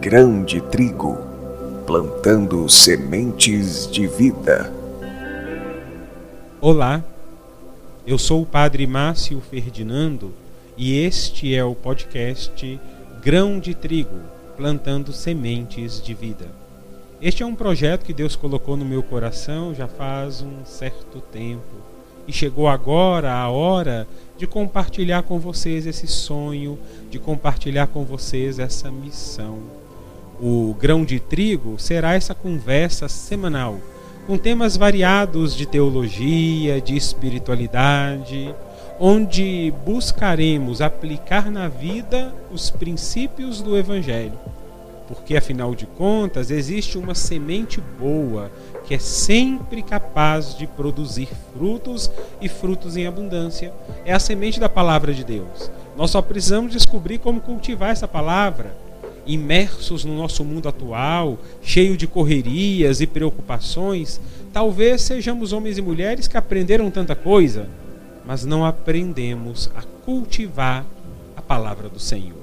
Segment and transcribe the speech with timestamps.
[0.00, 1.18] Grão de trigo,
[1.86, 4.72] plantando sementes de vida.
[6.60, 7.04] Olá,
[8.06, 10.32] eu sou o Padre Márcio Ferdinando
[10.76, 12.80] e este é o podcast
[13.22, 14.20] Grão de Trigo,
[14.56, 16.46] plantando sementes de vida.
[17.20, 21.92] Este é um projeto que Deus colocou no meu coração já faz um certo tempo
[22.26, 24.06] e chegou agora a hora
[24.36, 26.78] de compartilhar com vocês esse sonho,
[27.10, 29.81] de compartilhar com vocês essa missão.
[30.44, 33.78] O grão de trigo será essa conversa semanal
[34.26, 38.52] com temas variados de teologia, de espiritualidade,
[38.98, 44.36] onde buscaremos aplicar na vida os princípios do Evangelho.
[45.06, 48.50] Porque, afinal de contas, existe uma semente boa
[48.84, 53.72] que é sempre capaz de produzir frutos e frutos em abundância.
[54.04, 55.70] É a semente da palavra de Deus.
[55.96, 58.74] Nós só precisamos descobrir como cultivar essa palavra.
[59.26, 64.20] Imersos no nosso mundo atual, cheio de correrias e preocupações,
[64.52, 67.68] talvez sejamos homens e mulheres que aprenderam tanta coisa,
[68.24, 70.84] mas não aprendemos a cultivar
[71.36, 72.42] a palavra do Senhor.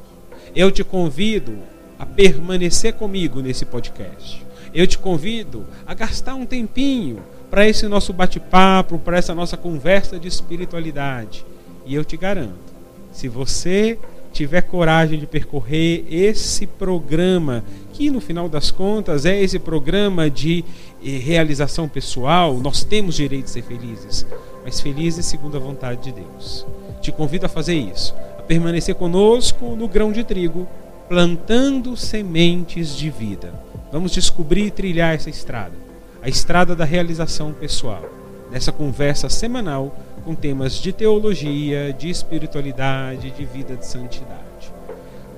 [0.55, 1.57] Eu te convido
[1.97, 4.45] a permanecer comigo nesse podcast.
[4.73, 10.19] Eu te convido a gastar um tempinho para esse nosso bate-papo, para essa nossa conversa
[10.19, 11.45] de espiritualidade.
[11.85, 12.73] E eu te garanto,
[13.11, 13.97] se você
[14.39, 20.63] tiver coragem de percorrer esse programa, que no final das contas é esse programa de
[21.03, 24.25] eh, realização pessoal, nós temos direito de ser felizes,
[24.63, 26.65] mas felizes segundo a vontade de Deus.
[27.01, 30.65] Te convido a fazer isso, a permanecer conosco no grão de trigo,
[31.09, 33.53] plantando sementes de vida.
[33.91, 35.75] Vamos descobrir e trilhar essa estrada,
[36.21, 38.05] a estrada da realização pessoal,
[38.51, 44.39] nessa conversa semanal com temas de teologia, de espiritualidade, de vida de santidade.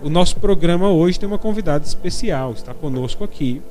[0.01, 3.61] O nosso programa hoje tem uma convidada especial, está conosco aqui,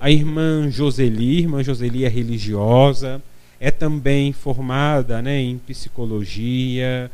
[0.00, 1.38] a irmã Joseli.
[1.38, 3.22] Irmã Joseli é religiosa,
[3.58, 7.10] é também formada né, em psicologia,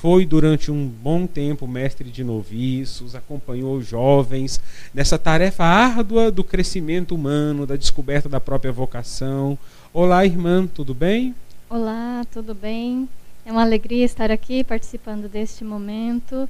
[0.00, 4.60] foi durante um bom tempo mestre de noviços, acompanhou jovens
[4.94, 9.58] nessa tarefa árdua do crescimento humano, da descoberta da própria vocação.
[9.92, 11.34] Olá, irmã, tudo bem?
[11.68, 13.08] Olá, tudo bem?
[13.44, 16.48] É uma alegria estar aqui participando deste momento,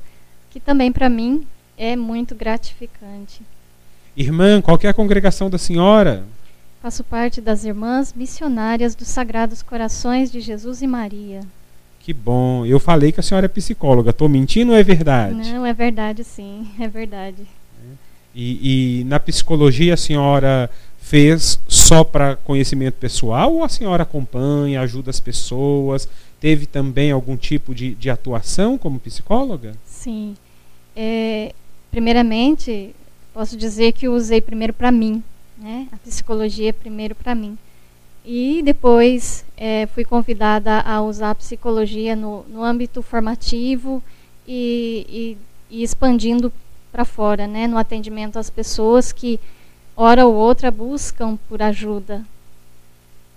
[0.51, 1.47] que também para mim
[1.79, 3.41] é muito gratificante.
[4.15, 6.23] Irmã, qual é a congregação da senhora?
[6.83, 11.41] Faço parte das Irmãs Missionárias dos Sagrados Corações de Jesus e Maria.
[12.09, 12.65] Que bom.
[12.65, 14.13] Eu falei que a senhora é psicóloga.
[14.13, 15.53] Estou mentindo ou é verdade?
[15.53, 16.67] Não, é verdade sim.
[16.81, 17.47] É verdade.
[18.35, 24.81] E, e na psicologia a senhora fez só para conhecimento pessoal ou a senhora acompanha,
[24.81, 26.09] ajuda as pessoas?
[26.41, 29.75] Teve também algum tipo de, de atuação como psicóloga?
[29.85, 30.35] Sim.
[30.97, 31.53] É,
[31.91, 32.95] primeiramente,
[33.35, 35.23] posso dizer que usei primeiro para mim.
[35.59, 35.87] Né?
[35.93, 37.59] A psicologia primeiro para mim.
[38.31, 44.03] E depois é, fui convidada a usar a psicologia no, no âmbito formativo
[44.47, 45.37] e,
[45.71, 46.53] e, e expandindo
[46.93, 49.41] para fora, né, no atendimento às pessoas que,
[49.97, 52.23] hora ou outra, buscam por ajuda.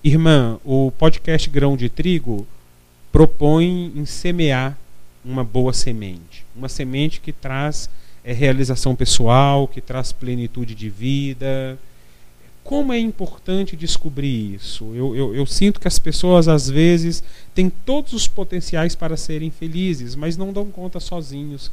[0.03, 2.46] Irmã, o podcast Grão de Trigo
[3.13, 4.78] propõe em semear
[5.24, 6.46] uma boa semente.
[6.53, 7.90] Uma semente que traz
[8.25, 11.80] é, realização pessoal, que traz plenitude de vida,
[12.64, 14.94] como é importante descobrir isso?
[14.94, 17.24] Eu, eu, eu, sinto que as pessoas, às vezes,
[17.56, 21.72] têm todos os potenciais para serem felizes, mas não dão conta sozinhos.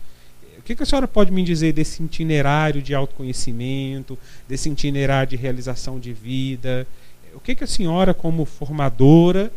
[0.59, 4.19] O que, que a senhora pode me dizer desse itinerário de autoconhecimento,
[4.49, 6.87] desse itinerário de realização de vida?
[7.35, 9.53] O que, que a senhora, como formadora,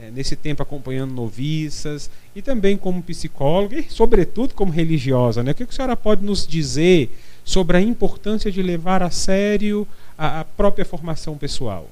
[0.00, 5.52] é, nesse tempo acompanhando noviças, e também como psicóloga, e sobretudo como religiosa, né?
[5.52, 7.10] o que a senhora pode nos dizer
[7.44, 11.88] sobre a importância de levar a sério a, a própria formação pessoal?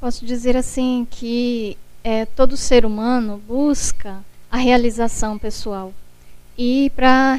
[0.00, 5.92] Posso dizer assim que é, todo ser humano busca a realização pessoal.
[6.56, 7.38] E para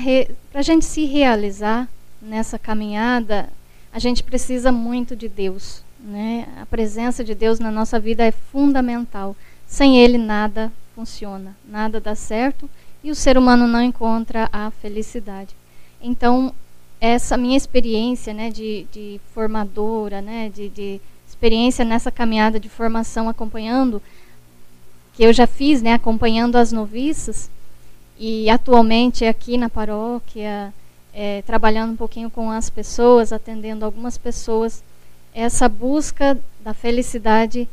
[0.53, 1.88] a gente se realizar
[2.22, 3.49] nessa caminhada,
[3.91, 5.84] a gente precisa muito de Deus.
[5.99, 6.47] Né?
[6.59, 9.35] A presença de Deus na nossa vida é fundamental.
[9.67, 12.70] Sem Ele, nada funciona, nada dá certo
[13.03, 15.55] e o ser humano não encontra a felicidade.
[16.02, 16.53] Então,
[17.02, 23.28] essa minha experiência né, de, de formadora, né, de, de, experiência nessa caminhada de formação
[23.28, 24.00] acompanhando,
[25.16, 27.50] que eu já fiz, né, acompanhando as noviças,
[28.20, 30.72] e atualmente aqui na paróquia,
[31.12, 34.84] é, trabalhando um pouquinho com as pessoas, atendendo algumas pessoas,
[35.34, 37.68] essa busca da felicidade,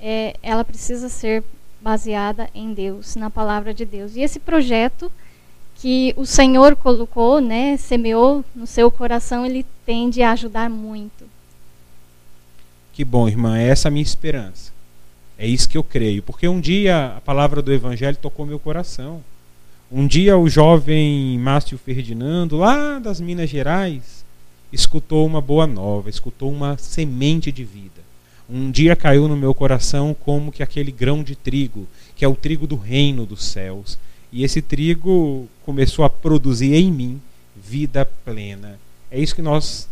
[0.00, 1.44] é, ela precisa ser
[1.80, 4.16] baseada em Deus, na palavra de Deus.
[4.16, 5.12] E esse projeto
[5.82, 11.24] que o Senhor colocou, né, semeou no seu coração, ele tende a ajudar muito.
[12.92, 14.70] Que bom, irmã, é essa a minha esperança.
[15.36, 19.24] É isso que eu creio, porque um dia a palavra do evangelho tocou meu coração.
[19.90, 24.24] Um dia o jovem Márcio Ferdinando, lá das Minas Gerais,
[24.72, 28.02] escutou uma boa nova, escutou uma semente de vida.
[28.48, 32.36] Um dia caiu no meu coração como que aquele grão de trigo, que é o
[32.36, 33.98] trigo do reino dos céus.
[34.32, 37.20] E esse trigo começou a produzir em mim
[37.54, 38.78] vida plena.
[39.10, 39.88] É isso que nós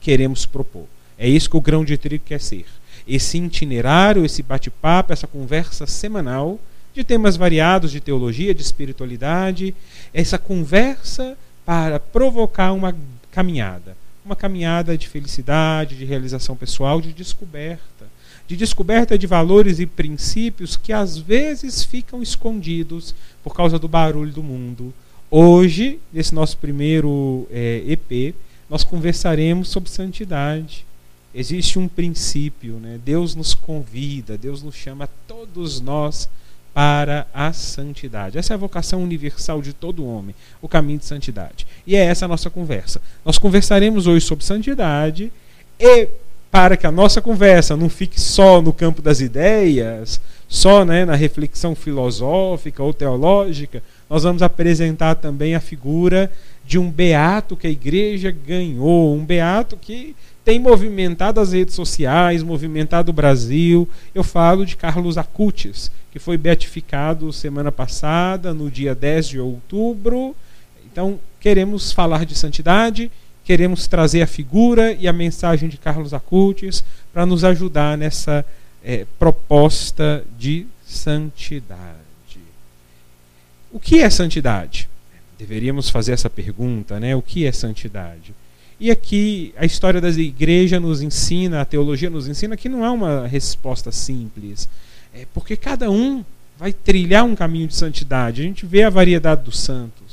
[0.00, 0.86] queremos propor.
[1.16, 2.66] É isso que o grão de trigo quer ser.
[3.06, 6.58] Esse itinerário, esse bate-papo, essa conversa semanal
[6.92, 9.74] de temas variados de teologia, de espiritualidade,
[10.12, 12.94] essa conversa para provocar uma
[13.32, 17.82] caminhada, uma caminhada de felicidade, de realização pessoal, de descoberta,
[18.46, 24.32] de descoberta de valores e princípios que às vezes ficam escondidos por causa do barulho
[24.32, 24.92] do mundo.
[25.30, 28.34] Hoje, nesse nosso primeiro é, EP,
[28.68, 30.84] nós conversaremos sobre santidade
[31.34, 33.00] existe um princípio, né?
[33.04, 36.28] Deus nos convida, Deus nos chama todos nós
[36.72, 38.38] para a santidade.
[38.38, 41.66] Essa é a vocação universal de todo homem, o caminho de santidade.
[41.86, 43.02] E é essa a nossa conversa.
[43.24, 45.32] Nós conversaremos hoje sobre santidade
[45.78, 46.08] e
[46.54, 51.16] para que a nossa conversa não fique só no campo das ideias, só né, na
[51.16, 56.30] reflexão filosófica ou teológica, nós vamos apresentar também a figura
[56.64, 60.14] de um beato que a igreja ganhou, um beato que
[60.44, 63.88] tem movimentado as redes sociais, movimentado o Brasil.
[64.14, 70.36] Eu falo de Carlos Acutis, que foi beatificado semana passada, no dia 10 de outubro.
[70.86, 73.10] Então, queremos falar de santidade,
[73.44, 76.82] queremos trazer a figura e a mensagem de Carlos Acutis
[77.12, 78.44] para nos ajudar nessa
[78.82, 82.04] é, proposta de santidade.
[83.74, 84.88] O que é santidade?
[85.36, 87.16] Deveríamos fazer essa pergunta, né?
[87.16, 88.32] O que é santidade?
[88.78, 92.92] E aqui a história da igreja nos ensina, a teologia nos ensina que não há
[92.92, 94.68] uma resposta simples.
[95.12, 96.24] É porque cada um
[96.56, 98.42] vai trilhar um caminho de santidade.
[98.42, 100.03] A gente vê a variedade dos santos.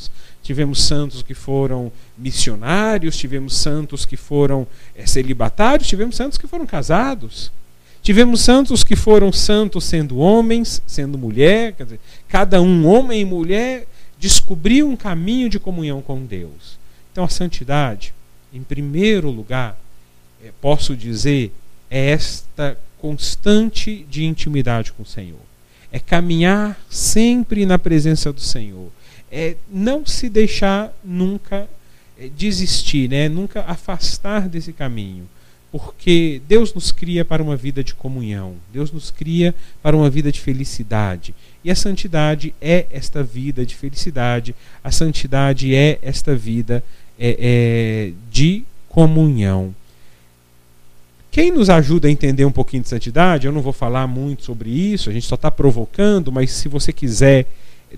[0.43, 6.65] Tivemos santos que foram missionários, tivemos santos que foram é, celibatários, tivemos santos que foram
[6.65, 7.51] casados.
[8.01, 13.87] Tivemos santos que foram santos sendo homens, sendo mulher, dizer, cada um, homem e mulher,
[14.17, 16.79] descobriu um caminho de comunhão com Deus.
[17.11, 18.13] Então a santidade
[18.53, 19.77] em primeiro lugar,
[20.43, 21.51] é, posso dizer,
[21.89, 25.39] é esta constante de intimidade com o Senhor.
[25.91, 28.89] É caminhar sempre na presença do Senhor.
[29.31, 31.67] É não se deixar nunca
[32.19, 33.29] é, desistir, né?
[33.29, 35.27] nunca afastar desse caminho.
[35.71, 40.29] Porque Deus nos cria para uma vida de comunhão, Deus nos cria para uma vida
[40.29, 41.33] de felicidade.
[41.63, 46.83] E a santidade é esta vida de felicidade, a santidade é esta vida
[47.17, 49.73] é, é, de comunhão.
[51.31, 54.69] Quem nos ajuda a entender um pouquinho de santidade, eu não vou falar muito sobre
[54.69, 57.47] isso, a gente só está provocando, mas se você quiser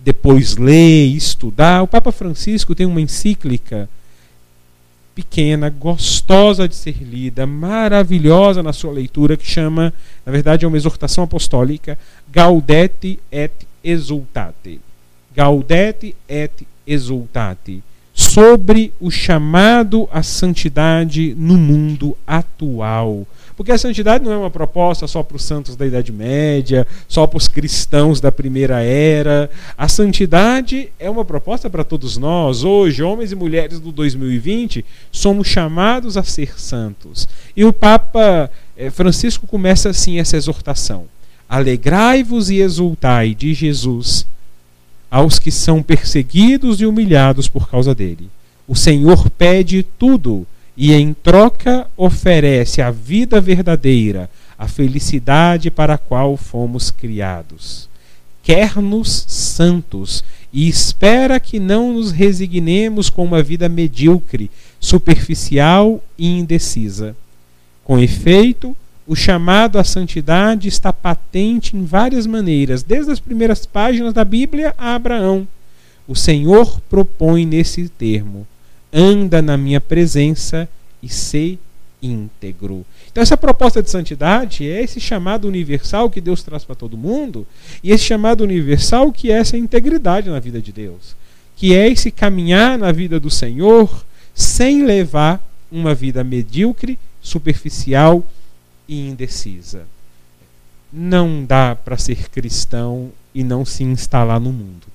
[0.02, 3.90] depois ler, estudar, o Papa Francisco tem uma encíclica
[5.14, 9.94] pequena, gostosa de ser lida, maravilhosa na sua leitura, que chama,
[10.26, 11.98] na verdade, é uma exortação apostólica,
[12.32, 13.54] Gaudete et
[13.84, 14.80] Exultate.
[15.36, 17.84] Gaudete et Exultate
[18.34, 23.28] sobre o chamado à santidade no mundo atual.
[23.56, 27.28] Porque a santidade não é uma proposta só para os santos da Idade Média, só
[27.28, 29.52] para os cristãos da primeira era.
[29.78, 32.64] A santidade é uma proposta para todos nós.
[32.64, 37.28] Hoje, homens e mulheres do 2020, somos chamados a ser santos.
[37.56, 41.06] E o Papa eh, Francisco começa assim essa exortação:
[41.48, 44.26] Alegrai-vos e exultai de Jesus
[45.14, 48.32] aos que são perseguidos e humilhados por causa dele.
[48.68, 50.44] O Senhor pede tudo
[50.76, 54.28] e, em troca, oferece a vida verdadeira,
[54.58, 57.88] a felicidade para a qual fomos criados.
[58.42, 67.16] Quer-nos santos e espera que não nos resignemos com uma vida medíocre, superficial e indecisa.
[67.84, 74.14] Com efeito, o chamado à santidade está patente em várias maneiras, desde as primeiras páginas
[74.14, 75.48] da Bíblia a Abraão.
[76.08, 78.48] O Senhor propõe nesse termo:
[78.92, 80.70] anda na minha presença
[81.02, 81.60] e ser
[82.02, 82.86] íntegro.
[83.12, 87.46] Então, essa proposta de santidade é esse chamado universal que Deus traz para todo mundo,
[87.84, 91.16] e esse chamado universal que é essa integridade na vida de Deus,
[91.56, 95.42] que é esse caminhar na vida do Senhor sem levar
[95.72, 98.26] uma vida medíocre, superficial
[98.88, 99.86] e indecisa.
[100.92, 104.88] Não dá para ser cristão e não se instalar no mundo.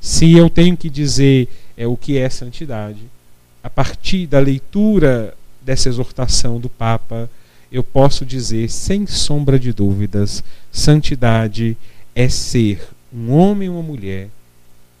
[0.00, 3.02] Se eu tenho que dizer é o que é santidade.
[3.62, 7.28] A partir da leitura dessa exortação do Papa,
[7.70, 10.42] eu posso dizer sem sombra de dúvidas,
[10.72, 11.76] santidade
[12.14, 14.28] é ser um homem ou uma mulher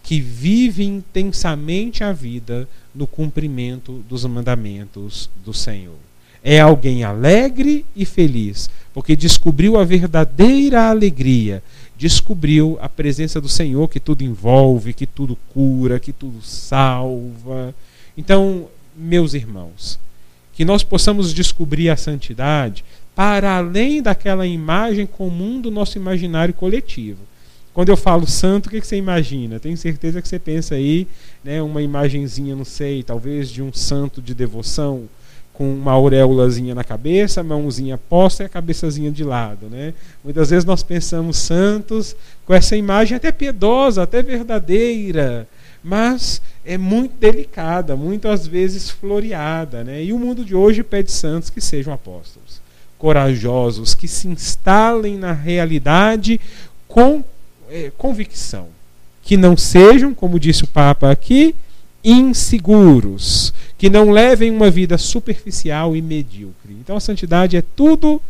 [0.02, 6.09] que vive intensamente a vida no cumprimento dos mandamentos do Senhor.
[6.42, 11.62] É alguém alegre e feliz, porque descobriu a verdadeira alegria,
[11.96, 17.74] descobriu a presença do Senhor que tudo envolve, que tudo cura, que tudo salva.
[18.16, 19.98] Então, meus irmãos,
[20.54, 27.18] que nós possamos descobrir a santidade para além daquela imagem comum do nosso imaginário coletivo.
[27.72, 29.60] Quando eu falo santo, o que, você imagina?
[29.60, 31.06] Tenho certeza que você pensa aí,
[31.44, 35.08] né, uma imagenzinha, não sei, talvez de um santo de devoção,
[35.60, 39.66] com uma auréolazinha na cabeça, mãozinha posta e a cabeçazinha de lado.
[39.68, 39.92] Né?
[40.24, 45.46] Muitas vezes nós pensamos santos com essa imagem até piedosa, até verdadeira,
[45.84, 49.84] mas é muito delicada, muitas vezes floreada.
[49.84, 50.02] Né?
[50.02, 52.58] E o mundo de hoje pede santos que sejam apóstolos,
[52.96, 56.40] corajosos, que se instalem na realidade
[56.88, 57.22] com
[57.68, 58.68] é, convicção.
[59.22, 61.54] Que não sejam, como disse o Papa aqui,
[62.02, 66.76] inseguros, que não levem uma vida superficial e medíocre.
[66.78, 68.20] Então a santidade é tudo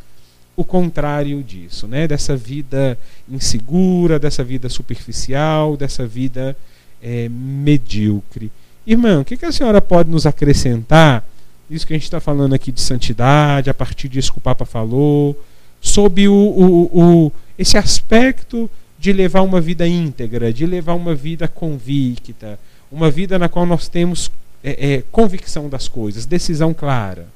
[0.55, 2.07] o contrário disso, né?
[2.07, 2.97] Dessa vida
[3.29, 6.57] insegura, dessa vida superficial, dessa vida
[7.03, 8.49] é, medíocre.
[8.87, 11.27] Irmão, o que, a senhora pode nos acrescentar?
[11.69, 14.65] Isso que a gente está falando aqui de santidade, a partir disso que o Papa
[14.65, 15.37] falou,
[15.81, 21.49] sob o, o, o, esse aspecto de levar uma vida íntegra, de levar uma vida
[21.49, 22.57] convicta,
[22.91, 24.31] uma vida na qual nós temos
[24.63, 27.29] é, é, convicção das coisas, decisão clara.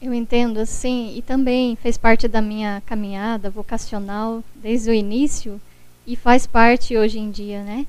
[0.00, 5.60] Eu entendo assim, e também fez parte da minha caminhada vocacional desde o início
[6.06, 7.86] e faz parte hoje em dia, né?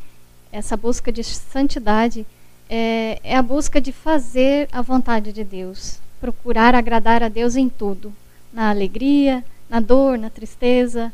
[0.52, 2.26] Essa busca de santidade
[2.70, 7.70] é, é a busca de fazer a vontade de Deus, procurar agradar a Deus em
[7.70, 8.14] tudo,
[8.52, 11.12] na alegria, na dor, na tristeza,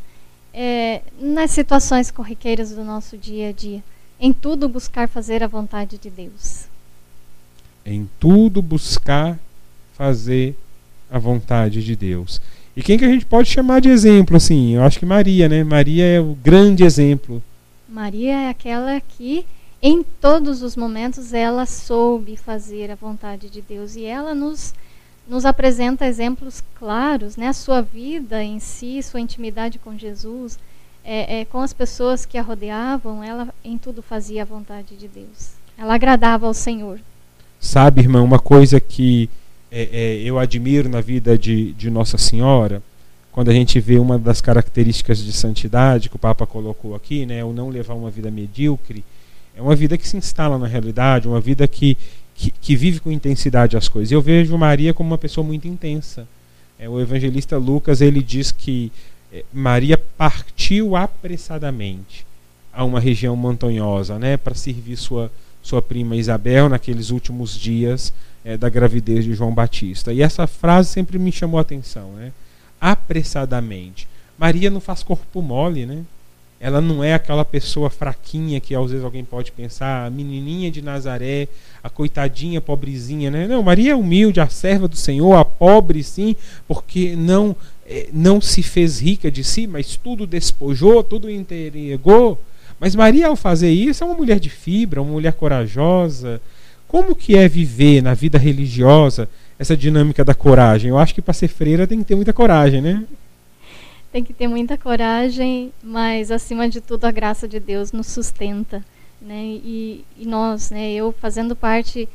[0.54, 3.84] é, nas situações corriqueiras do nosso dia a dia.
[4.20, 6.68] Em tudo buscar fazer a vontade de Deus.
[7.86, 9.38] Em tudo buscar
[9.94, 10.56] fazer
[11.12, 12.42] a vontade de Deus.
[12.76, 14.76] E quem que a gente pode chamar de exemplo assim?
[14.76, 15.64] Eu acho que Maria, né?
[15.64, 17.42] Maria é o grande exemplo.
[17.88, 19.46] Maria é aquela que
[19.82, 24.74] em todos os momentos ela soube fazer a vontade de Deus e ela nos
[25.28, 27.48] nos apresenta exemplos claros, né?
[27.48, 30.60] A sua vida em si, sua intimidade com Jesus,
[31.04, 35.08] é, é, com as pessoas que a rodeavam, ela em tudo fazia a vontade de
[35.08, 35.52] Deus.
[35.78, 37.00] Ela agradava ao Senhor.
[37.64, 39.30] Sabe, irmã, uma coisa que
[39.72, 42.84] é, é, eu admiro na vida de, de Nossa Senhora,
[43.32, 47.42] quando a gente vê uma das características de santidade que o Papa colocou aqui, né,
[47.42, 49.02] o não levar uma vida medíocre,
[49.56, 51.98] é uma vida que se instala na realidade, uma vida que,
[52.36, 54.12] que, que, vive com intensidade as coisas.
[54.12, 56.28] Eu vejo Maria como uma pessoa muito intensa.
[56.78, 58.92] É, o evangelista Lucas ele diz que
[59.32, 62.26] é, Maria partiu apressadamente
[62.74, 65.32] a uma região montanhosa, né, para servir sua
[65.64, 68.14] sua prima Isabel naqueles últimos dias
[68.46, 70.14] é, da gravidez de João Batista.
[70.14, 72.32] E essa frase sempre me chamou a atenção, né?
[72.80, 74.08] Apressadamente.
[74.38, 76.04] Maria não faz corpo mole, né?
[76.60, 80.82] Ela não é aquela pessoa fraquinha que às vezes alguém pode pensar, a menininha de
[80.82, 81.48] Nazaré,
[81.84, 83.48] a coitadinha pobrezinha, né?
[83.48, 86.36] Não, Maria é humilde, a serva do Senhor, a pobre sim,
[86.68, 87.56] porque não
[87.86, 92.40] é, não se fez rica de si, mas tudo despojou, tudo entregou.
[92.80, 96.42] Mas Maria, ao fazer isso, é uma mulher de fibra, uma mulher corajosa.
[96.88, 99.28] Como que é viver na vida religiosa
[99.58, 100.90] essa dinâmica da coragem?
[100.90, 103.04] Eu acho que para ser freira tem que ter muita coragem, né?
[104.14, 108.86] tem que ter muita coragem, mas acima de tudo a graça de Deus nos sustenta,
[109.20, 109.42] né?
[109.44, 110.94] E, e nós, né?
[110.94, 112.08] Eu fazendo parte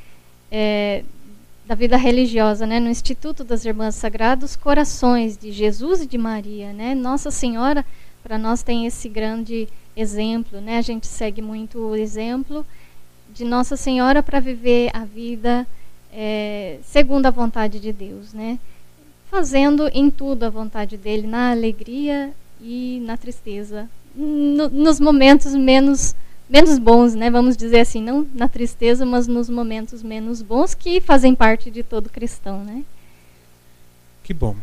[0.49, 1.03] é,
[1.67, 2.79] da vida religiosa, né?
[2.79, 6.95] No Instituto das Irmãs Sagrados Corações de Jesus e de Maria, né?
[6.95, 7.85] Nossa Senhora
[8.23, 9.67] para nós tem esse grande
[10.01, 10.79] exemplo, né?
[10.79, 12.65] A gente segue muito o exemplo
[13.35, 15.67] de Nossa Senhora para viver a vida
[16.13, 18.59] é, segundo a vontade de Deus, né?
[19.31, 26.15] fazendo em tudo a vontade dele, na alegria e na tristeza, no, nos momentos menos
[26.49, 27.31] menos bons, né?
[27.31, 31.83] Vamos dizer assim, não na tristeza, mas nos momentos menos bons que fazem parte de
[31.83, 32.85] todo cristão, né?
[34.25, 34.57] Que bom.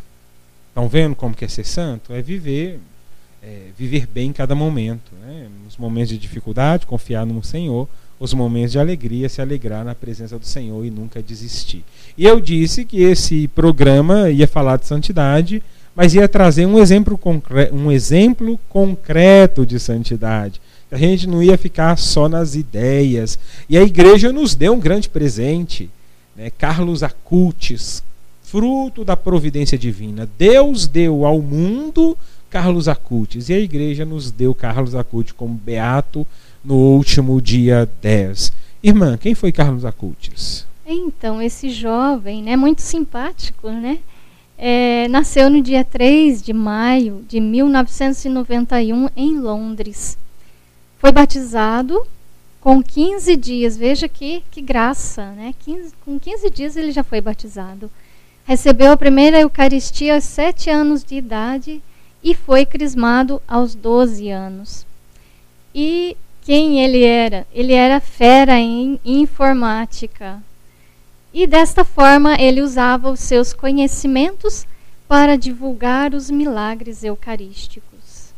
[0.70, 2.12] Estão vendo como que é ser santo?
[2.12, 2.80] É viver
[3.46, 5.48] é, viver bem em cada momento, né?
[5.64, 7.88] Nos momentos de dificuldade, confiar no Senhor
[8.20, 11.84] os momentos de alegria, se alegrar na presença do Senhor e nunca desistir.
[12.18, 15.62] E eu disse que esse programa ia falar de santidade,
[15.96, 20.60] mas ia trazer um exemplo, concre um exemplo concreto de santidade.
[20.90, 23.38] A gente não ia ficar só nas ideias.
[23.70, 25.90] E a igreja nos deu um grande presente.
[26.36, 26.50] Né?
[26.58, 28.02] Carlos Acutis,
[28.44, 30.30] fruto da providência divina.
[30.38, 32.18] Deus deu ao mundo
[32.56, 33.50] Carlos Acutis.
[33.50, 36.26] E a igreja nos deu Carlos Acutis como beato
[36.64, 38.54] no último dia 10.
[38.82, 40.66] Irmã, quem foi Carlos Acutis?
[40.88, 44.00] Então, esse jovem, né, muito simpático, né?
[44.58, 50.18] É, nasceu no dia 3 de maio de 1991 em Londres.
[50.98, 52.08] Foi batizado
[52.62, 55.54] com 15 dias, veja que, que graça, né?
[55.60, 57.92] 15, com 15 dias ele já foi batizado.
[58.46, 61.84] Recebeu a primeira Eucaristia aos 7 anos de idade
[62.26, 64.84] e foi crismado aos 12 anos.
[65.76, 67.46] E quem ele era?
[67.54, 70.42] Ele era fera em informática.
[71.32, 74.66] E desta forma ele usava os seus conhecimentos
[75.08, 78.34] para divulgar os milagres eucarísticos.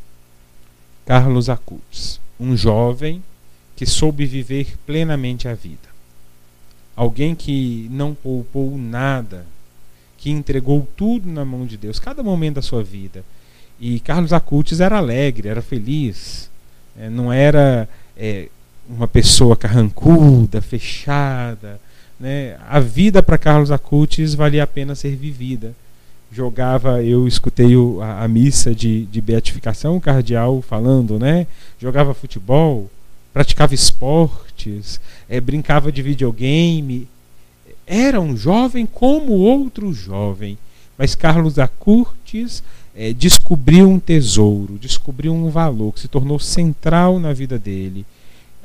[1.05, 3.23] Carlos Acutis, um jovem
[3.73, 5.87] que soube viver plenamente a vida.
[6.93, 9.45] Alguém que não poupou nada,
[10.17, 13.23] que entregou tudo na mão de Deus, cada momento da sua vida.
[13.79, 16.49] E Carlos Acutis era alegre, era feliz,
[16.99, 18.47] é, não era é,
[18.89, 21.79] uma pessoa carrancuda, fechada,
[22.19, 22.57] né?
[22.67, 25.75] A vida para Carlos Acutis valia a pena ser vivida.
[26.31, 31.47] Jogava, eu escutei o, a, a, missa de, de beatificação, o cardeal falando, né?
[31.79, 32.89] Jogava futebol,
[33.31, 37.07] praticava esportes, é, brincava de videogame.
[37.85, 40.57] Era um jovem como outro jovem.
[40.97, 42.63] Mas Carlos Acutis
[42.97, 48.03] é, descobriu um tesouro, descobriu um valor que se tornou central na vida dele: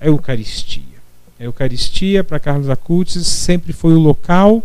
[0.00, 0.82] a Eucaristia.
[1.38, 4.62] A Eucaristia, para Carlos Acutis, sempre foi o local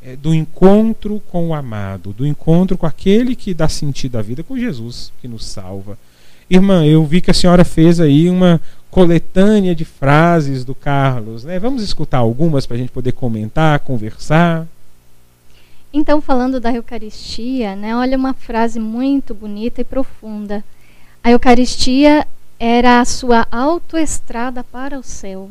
[0.00, 4.44] é, do encontro com o amado, do encontro com aquele que dá sentido à vida,
[4.44, 5.98] com Jesus, que nos salva.
[6.48, 8.60] Irmã, eu vi que a senhora fez aí uma
[8.90, 11.44] coletânea de frases do Carlos.
[11.44, 11.58] Né?
[11.58, 14.66] Vamos escutar algumas para a gente poder comentar, conversar.
[15.92, 20.62] Então, falando da Eucaristia, né, olha uma frase muito bonita e profunda.
[21.24, 22.26] A Eucaristia
[22.58, 25.50] era a sua autoestrada para o céu.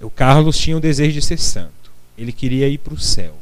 [0.00, 1.90] O Carlos tinha o desejo de ser santo.
[2.16, 3.34] Ele queria ir para o céu.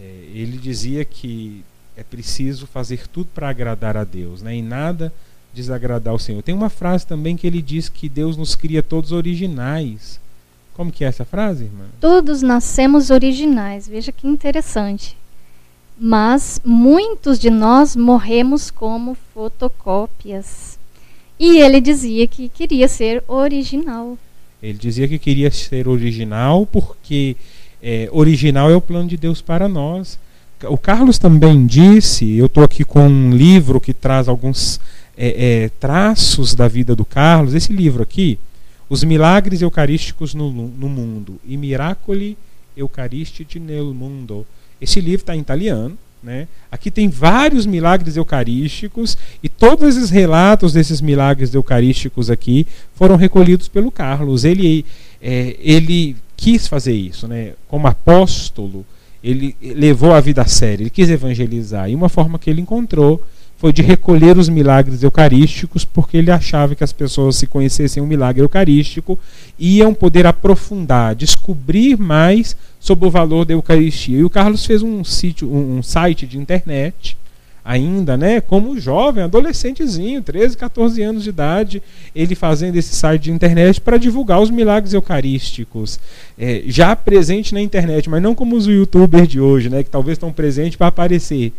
[0.00, 1.64] É, ele dizia que
[1.96, 4.56] é preciso fazer tudo para agradar a Deus, né?
[4.56, 5.12] e nada
[5.52, 6.42] desagradar o Senhor.
[6.42, 10.18] Tem uma frase também que ele diz que Deus nos cria todos originais.
[10.74, 11.84] Como que é essa frase, irmã?
[12.00, 13.86] Todos nascemos originais.
[13.86, 15.16] Veja que interessante.
[15.98, 20.78] Mas muitos de nós morremos como fotocópias.
[21.38, 24.16] E ele dizia que queria ser original.
[24.62, 27.36] Ele dizia que queria ser original porque
[27.82, 30.18] é, original é o plano de Deus para nós.
[30.64, 34.80] O Carlos também disse, eu estou aqui com um livro que traz alguns
[35.16, 37.54] é, é, traços da vida do Carlos.
[37.54, 38.38] Esse livro aqui,
[38.92, 42.36] Os Milagres Eucarísticos no, no Mundo, e Miracoli
[42.76, 44.46] Eucaristici nel Mundo.
[44.78, 46.46] Esse livro está em italiano, né?
[46.70, 53.66] Aqui tem vários milagres eucarísticos e todos esses relatos desses milagres eucarísticos aqui foram recolhidos
[53.66, 54.44] pelo Carlos.
[54.44, 54.84] Ele,
[55.22, 57.54] é, ele quis fazer isso, né?
[57.68, 58.84] como apóstolo,
[59.24, 61.88] ele levou a vida a sério, ele quis evangelizar.
[61.88, 63.22] E uma forma que ele encontrou
[63.62, 68.06] foi de recolher os milagres eucarísticos, porque ele achava que as pessoas, se conhecessem um
[68.06, 69.16] milagre eucarístico,
[69.56, 74.18] iam poder aprofundar, descobrir mais sobre o valor da Eucaristia.
[74.18, 77.16] E o Carlos fez um, sítio, um, um site de internet,
[77.64, 81.80] ainda, né, como jovem, adolescentezinho, 13, 14 anos de idade,
[82.16, 86.00] ele fazendo esse site de internet para divulgar os milagres eucarísticos,
[86.36, 90.16] é, já presente na internet, mas não como os youtubers de hoje, né, que talvez
[90.16, 91.52] estão presentes para aparecer.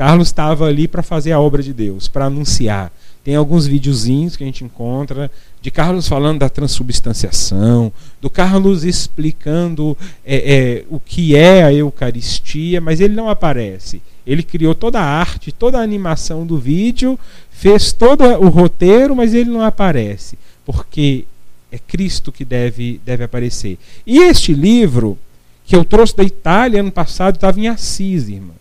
[0.00, 2.90] Carlos estava ali para fazer a obra de Deus, para anunciar.
[3.22, 9.94] Tem alguns videozinhos que a gente encontra de Carlos falando da transubstanciação, do Carlos explicando
[10.24, 14.00] é, é, o que é a Eucaristia, mas ele não aparece.
[14.26, 19.34] Ele criou toda a arte, toda a animação do vídeo, fez todo o roteiro, mas
[19.34, 21.26] ele não aparece, porque
[21.70, 23.76] é Cristo que deve, deve aparecer.
[24.06, 25.18] E este livro,
[25.62, 28.54] que eu trouxe da Itália ano passado, estava em Assis, irmã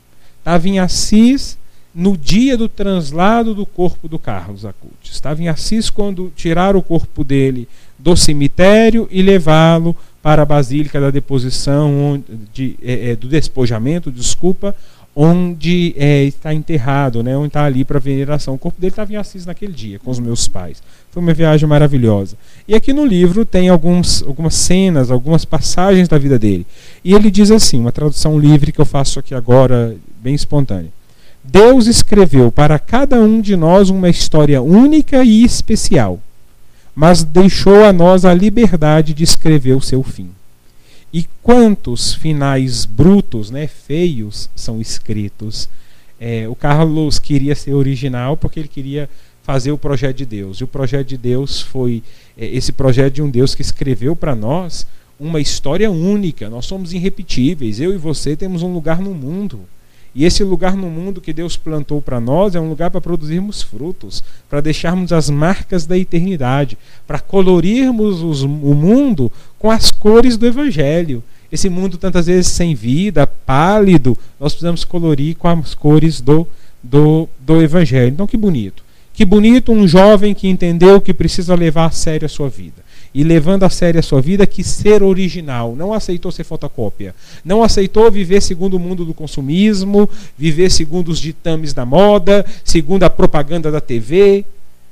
[0.49, 1.59] estava em Assis
[1.93, 5.11] no dia do translado do corpo do Carlos Acutis.
[5.11, 7.67] Estava em Assis quando tiraram o corpo dele
[7.99, 14.11] do cemitério e levá-lo para a Basílica da Deposição, onde, de, é, é, do despojamento,
[14.11, 14.75] desculpa,
[15.15, 18.55] onde é, está enterrado, né, onde está ali para veneração.
[18.55, 20.81] O corpo dele estava em Assis naquele dia, com os meus pais.
[21.11, 22.35] Foi uma viagem maravilhosa.
[22.67, 26.65] E aqui no livro tem alguns, algumas cenas, algumas passagens da vida dele.
[27.03, 30.91] E ele diz assim, uma tradução livre que eu faço aqui agora bem espontânea.
[31.43, 36.19] Deus escreveu para cada um de nós uma história única e especial,
[36.93, 40.29] mas deixou a nós a liberdade de escrever o seu fim.
[41.11, 45.67] E quantos finais brutos, né, feios, são escritos?
[46.19, 49.09] É, o Carlos queria ser original porque ele queria
[49.41, 50.57] fazer o projeto de Deus.
[50.57, 52.03] E o projeto de Deus foi
[52.37, 54.85] é, esse projeto de um Deus que escreveu para nós
[55.19, 56.49] uma história única.
[56.49, 57.79] Nós somos irrepetíveis.
[57.79, 59.61] Eu e você temos um lugar no mundo.
[60.13, 63.61] E esse lugar no mundo que Deus plantou para nós é um lugar para produzirmos
[63.61, 70.35] frutos, para deixarmos as marcas da eternidade, para colorirmos os, o mundo com as cores
[70.35, 71.23] do Evangelho.
[71.51, 76.47] Esse mundo tantas vezes sem vida, pálido, nós precisamos colorir com as cores do,
[76.81, 78.09] do, do Evangelho.
[78.09, 78.83] Então, que bonito.
[79.13, 83.23] Que bonito um jovem que entendeu que precisa levar a sério a sua vida e
[83.23, 88.09] levando a sério a sua vida que ser original, não aceitou ser fotocópia, não aceitou
[88.11, 93.71] viver segundo o mundo do consumismo, viver segundo os ditames da moda, segundo a propaganda
[93.71, 94.45] da TV.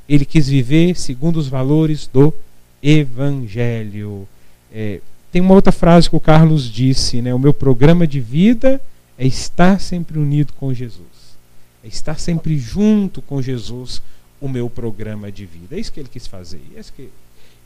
[0.10, 2.34] Ele quis viver segundo os valores do
[2.82, 4.28] Evangelho.
[4.74, 5.00] É,
[5.32, 7.34] tem uma outra frase que o Carlos disse, né?
[7.34, 8.82] O meu programa de vida
[9.18, 11.38] é estar sempre unido com Jesus,
[11.84, 14.02] é estar sempre junto com Jesus.
[14.40, 15.76] O meu programa de vida.
[15.76, 16.62] É isso que ele quis fazer.
[16.76, 17.10] É isso que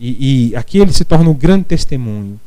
[0.02, 2.40] e, e, aqui ele se torna um grande testemunho.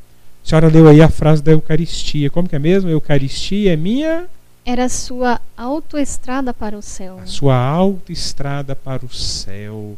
[0.45, 2.29] A senhora leu aí a frase da Eucaristia.
[2.29, 2.91] Como que é mesmo?
[2.91, 4.27] Eucaristia é minha.
[4.67, 7.21] Era a sua autoestrada para o céu.
[7.23, 9.97] A sua autoestrada para o céu.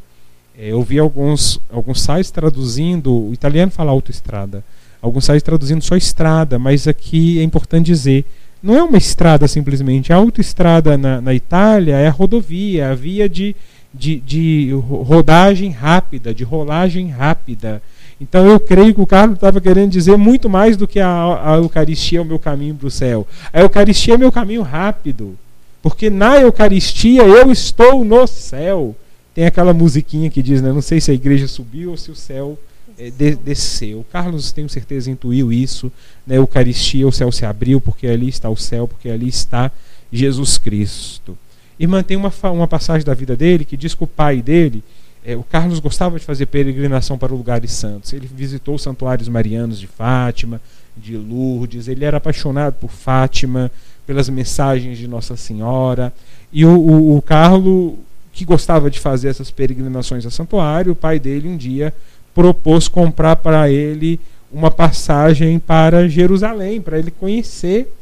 [0.58, 4.62] É, eu vi alguns, alguns sites traduzindo, o italiano fala autoestrada,
[5.00, 8.24] alguns sites traduzindo só estrada, mas aqui é importante dizer,
[8.62, 13.28] não é uma estrada simplesmente, a autoestrada na, na Itália é a rodovia, a via
[13.28, 13.54] de,
[13.96, 17.82] de, de rodagem rápida, de rolagem rápida.
[18.20, 21.56] Então eu creio que o Carlos estava querendo dizer muito mais do que a, a
[21.56, 23.26] Eucaristia é o meu caminho para o céu.
[23.52, 25.36] A Eucaristia é meu caminho rápido.
[25.82, 28.96] Porque na Eucaristia eu estou no céu.
[29.34, 32.16] Tem aquela musiquinha que diz, né, não sei se a igreja subiu ou se o
[32.16, 32.58] céu
[32.98, 34.04] é, de, desceu.
[34.10, 35.92] Carlos, tenho certeza, intuiu isso.
[36.26, 39.70] Na Eucaristia o céu se abriu porque ali está o céu, porque ali está
[40.10, 41.36] Jesus Cristo.
[41.78, 44.82] Irmã, tem uma, uma passagem da vida dele que diz que o pai dele,
[45.24, 48.12] é, o Carlos gostava de fazer peregrinação para lugares santos.
[48.12, 50.60] Ele visitou os santuários marianos de Fátima,
[50.96, 53.70] de Lourdes, ele era apaixonado por Fátima,
[54.06, 56.12] pelas mensagens de Nossa Senhora.
[56.52, 57.94] E o, o, o Carlos,
[58.32, 61.92] que gostava de fazer essas peregrinações a santuário, o pai dele um dia
[62.34, 64.20] propôs comprar para ele
[64.52, 67.92] uma passagem para Jerusalém, para ele conhecer.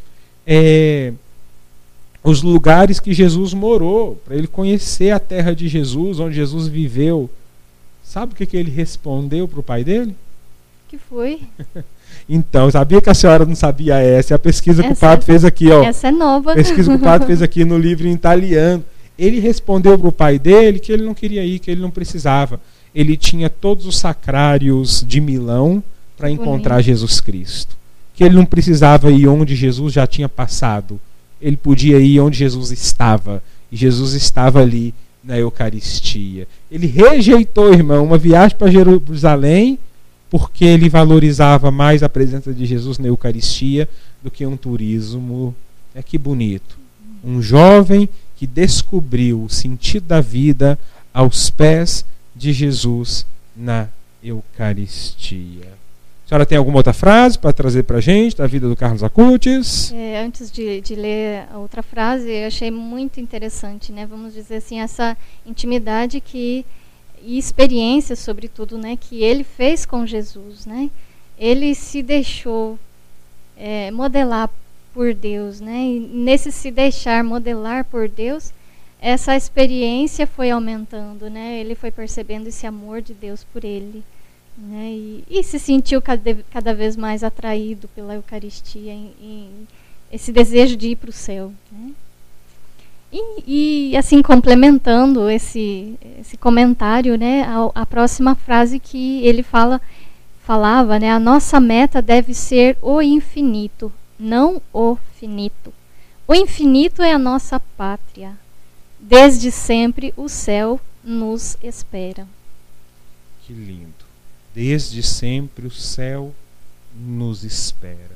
[0.46, 1.12] É,
[2.24, 7.28] os lugares que Jesus morou, para ele conhecer a terra de Jesus, onde Jesus viveu.
[8.02, 10.16] Sabe o que, que ele respondeu para o pai dele?
[10.88, 11.42] Que foi?
[12.26, 14.32] então, sabia que a senhora não sabia essa?
[14.32, 15.84] É a pesquisa essa, que o padre fez aqui, ó.
[15.84, 16.54] Essa é nova.
[16.54, 18.82] Pesquisa que o padre fez aqui no livro em italiano.
[19.18, 22.58] Ele respondeu para o pai dele que ele não queria ir, que ele não precisava.
[22.94, 25.82] Ele tinha todos os sacrários de Milão
[26.16, 27.76] para encontrar Jesus Cristo.
[28.14, 30.98] Que ele não precisava ir onde Jesus já tinha passado
[31.44, 33.42] ele podia ir onde Jesus estava.
[33.70, 36.48] E Jesus estava ali na Eucaristia.
[36.70, 39.78] Ele rejeitou, irmão, uma viagem para Jerusalém
[40.30, 43.86] porque ele valorizava mais a presença de Jesus na Eucaristia
[44.22, 45.54] do que um turismo.
[45.94, 46.78] É que bonito.
[47.22, 50.78] Um jovem que descobriu o sentido da vida
[51.12, 53.86] aos pés de Jesus na
[54.22, 55.83] Eucaristia.
[56.24, 59.04] A senhora tem alguma outra frase para trazer para a gente da vida do Carlos
[59.04, 59.92] Acutis?
[59.92, 64.06] É, antes de, de, ler a outra frase, eu achei muito interessante, né?
[64.06, 66.64] Vamos dizer assim, essa intimidade que
[67.22, 70.90] e experiência, sobretudo, né, que ele fez com Jesus, né?
[71.38, 72.78] Ele se deixou
[73.56, 74.50] é, modelar
[74.92, 75.84] por Deus, né?
[75.84, 78.52] E nesse se deixar modelar por Deus,
[79.00, 81.58] essa experiência foi aumentando, né?
[81.60, 84.04] Ele foi percebendo esse amor de Deus por ele.
[84.56, 84.92] Né?
[84.92, 89.68] E, e, se sentiu cada, cada, vez mais atraído pela Eucaristia, em, em
[90.12, 91.52] esse desejo de ir para o céu.
[91.72, 91.90] Né?
[93.12, 99.80] E, e, assim, complementando esse, esse comentário, né, a, a, próxima frase que ele fala,
[100.44, 105.72] falava, né, a nossa meta deve ser o infinito, não o finito.
[106.26, 108.32] O infinito é a nossa pátria.
[108.98, 112.26] Desde sempre o céu nos espera.
[113.42, 114.03] Que lindo.
[114.54, 116.32] Desde sempre o céu
[116.96, 118.14] nos espera.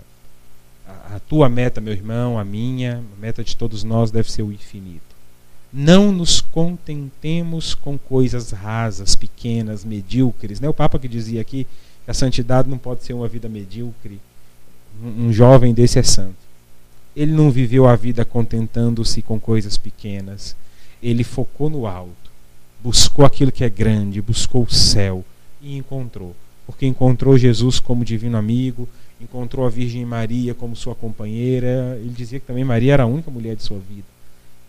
[0.87, 4.53] A, tua meta, meu irmão, a minha, a meta de todos nós deve ser o
[4.53, 5.03] infinito.
[5.72, 10.61] Não nos contentemos com coisas rasas, pequenas, medíocres.
[10.61, 10.68] Né?
[10.68, 11.66] O Papa que dizia aqui
[12.05, 14.18] que a santidade não pode ser uma vida medíocre.
[15.03, 16.37] Um jovem desse é santo.
[17.14, 20.57] Ele não viveu a vida contentando-se com coisas pequenas.
[21.03, 22.31] Ele focou no alto,
[22.83, 25.24] buscou aquilo que é grande, buscou o céu,
[25.61, 26.35] e encontrou.
[26.66, 28.88] Porque encontrou Jesus como divino amigo,
[29.21, 31.99] encontrou a Virgem Maria como sua companheira.
[32.01, 34.07] Ele dizia que também Maria era a única mulher de sua vida.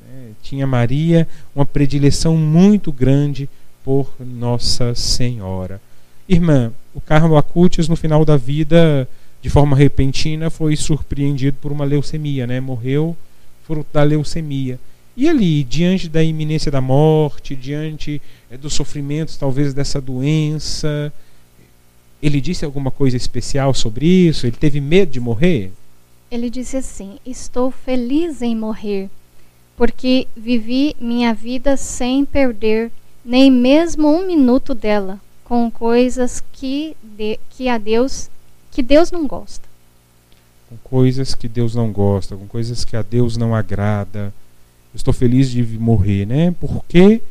[0.07, 0.31] Né?
[0.41, 3.49] Tinha Maria uma predileção muito grande
[3.83, 5.81] por Nossa Senhora.
[6.27, 9.07] Irmã, o Carlo Acutis, no final da vida,
[9.41, 12.59] de forma repentina, foi surpreendido por uma leucemia, né?
[12.59, 13.17] Morreu
[13.65, 14.79] fruto da leucemia.
[15.19, 21.11] E ali, diante da iminência da morte, diante é, dos sofrimentos talvez dessa doença,
[22.23, 24.47] ele disse alguma coisa especial sobre isso?
[24.47, 25.73] Ele teve medo de morrer?
[26.31, 29.09] Ele disse assim: Estou feliz em morrer,
[29.75, 32.89] porque vivi minha vida sem perder
[33.25, 38.29] nem mesmo um minuto dela com coisas que, de, que a Deus
[38.71, 39.67] que Deus não gosta.
[40.69, 44.33] Com coisas que Deus não gosta, com coisas que a Deus não agrada.
[44.93, 46.53] Estou feliz de morrer, né?
[46.59, 47.21] Porque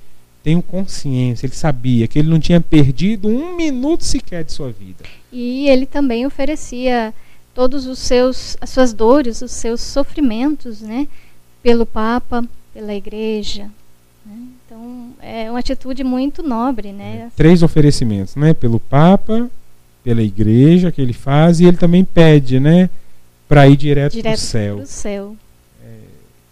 [0.43, 5.05] tenho consciência, ele sabia que ele não tinha perdido um minuto sequer de sua vida.
[5.33, 7.13] E ele também oferecia
[7.55, 11.09] todos os seus as suas dores, os seus sofrimentos, né,
[11.63, 13.65] pelo Papa, pela Igreja.
[14.25, 14.39] Né?
[14.65, 17.27] Então é uma atitude muito nobre, né?
[17.27, 19.51] É, três oferecimentos, né, pelo Papa,
[20.05, 22.89] pela Igreja que ele faz e ele também pede, né,
[23.49, 24.87] para ir direto, direto para o céu.
[24.87, 25.37] céu.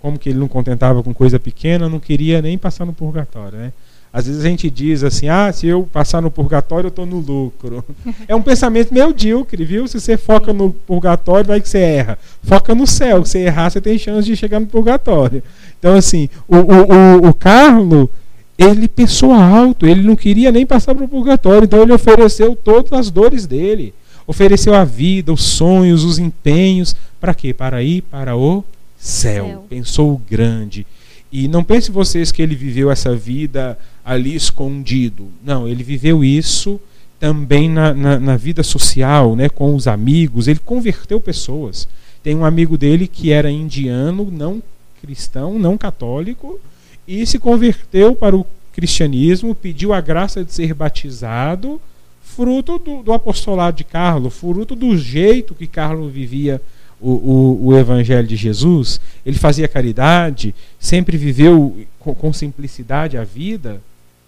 [0.07, 3.73] Como que ele não contentava com coisa pequena, não queria nem passar no purgatório, né?
[4.13, 7.19] Às vezes a gente diz assim, ah, se eu passar no purgatório, eu estou no
[7.19, 7.85] lucro.
[8.29, 9.89] é um pensamento medíocre, viu?
[9.89, 12.17] Se você foca no purgatório, vai que você erra.
[12.41, 15.43] Foca no céu, se você errar, você tem chance de chegar no purgatório.
[15.77, 18.09] Então, assim, o, o, o, o Carlo,
[18.57, 22.93] ele pensou alto, ele não queria nem passar para o purgatório, então ele ofereceu todas
[22.93, 23.93] as dores dele.
[24.25, 26.95] Ofereceu a vida, os sonhos, os empenhos.
[27.21, 27.53] Para quê?
[27.53, 28.63] Para ir para o
[28.97, 29.47] céu.
[29.47, 29.67] céu.
[29.69, 30.87] Pensou grande.
[31.31, 35.29] E não pense vocês que ele viveu essa vida ali escondido.
[35.45, 36.81] Não, ele viveu isso
[37.19, 40.49] também na, na, na, vida social, né, com os amigos.
[40.49, 41.89] Ele converteu pessoas.
[42.23, 44.63] Tem um amigo dele que era indiano, não
[45.01, 46.59] cristão, não católico,
[47.07, 51.81] e se converteu para o cristianismo, pediu a graça de ser batizado,
[52.23, 56.61] fruto do, do apostolado de Carlos, fruto do jeito que Carlos vivia
[57.01, 63.25] o, o, o, Evangelho de Jesus, ele fazia caridade, sempre viveu com, com, simplicidade a
[63.25, 63.81] vida.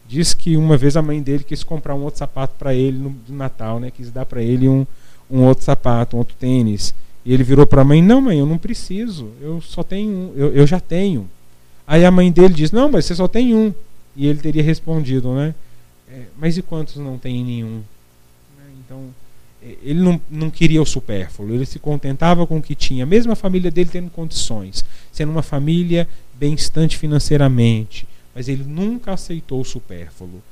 [0.07, 3.14] Diz que uma vez a mãe dele quis comprar um outro sapato para ele no,
[3.28, 3.90] Natal, né?
[3.90, 4.87] quis dar para ele um,
[5.31, 6.94] um outro sapato, um outro tênis.
[7.24, 10.33] E ele virou para a mãe: Não, mãe, eu não preciso, eu só tenho um,
[10.35, 11.28] eu, eu já tenho.
[11.87, 13.72] Aí a mãe dele diz: Não, mas você só tem um.
[14.16, 15.54] E ele teria respondido, né?
[16.11, 17.83] É, mas e quantos não tem nenhum?
[18.85, 19.11] Então
[19.83, 23.37] ele não, não queria o supérfluo, ele se contentava com o que tinha, mesmo a
[23.37, 30.42] família dele tendo condições, sendo uma família bem-estante financeiramente, mas ele nunca aceitou o supérfluo.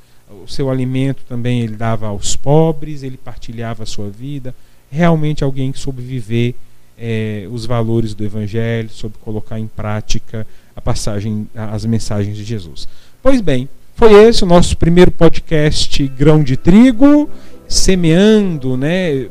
[0.42, 4.52] O seu alimento também ele dava aos pobres, ele partilhava a sua vida.
[4.90, 6.56] Realmente alguém que soube viver
[6.98, 12.88] é, os valores do Evangelho, soube colocar em prática a passagem, as mensagens de Jesus.
[13.22, 17.30] Pois bem, foi esse o nosso primeiro podcast Grão de Trigo
[17.68, 19.26] semeando né,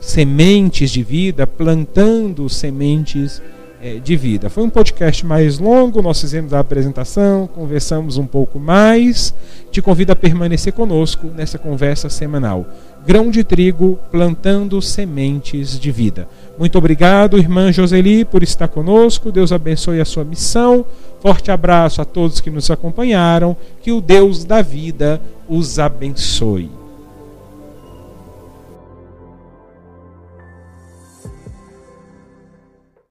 [0.00, 3.40] sementes de vida, plantando sementes
[3.82, 4.48] é, de vida.
[4.48, 9.34] Foi um podcast mais longo, nós fizemos a apresentação, conversamos um pouco mais.
[9.70, 12.66] Te convido a permanecer conosco nessa conversa semanal.
[13.04, 16.28] Grão de trigo plantando sementes de vida.
[16.56, 19.32] Muito obrigado, irmã Joseli, por estar conosco.
[19.32, 20.86] Deus abençoe a sua missão.
[21.20, 23.56] Forte abraço a todos que nos acompanharam.
[23.80, 26.81] Que o Deus da vida os abençoe.